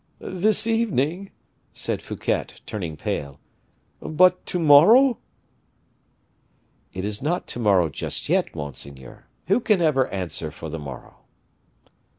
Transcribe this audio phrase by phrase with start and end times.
[0.17, 1.29] "This evening!"
[1.73, 3.39] said Fouquet, turning pale,
[3.99, 5.19] "but to morrow?"
[6.91, 9.27] "It is not to morrow just yet, monseigneur.
[9.45, 11.17] Who can ever answer for the morrow?"